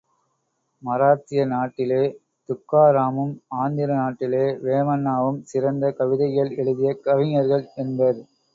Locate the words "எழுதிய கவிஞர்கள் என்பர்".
6.57-8.21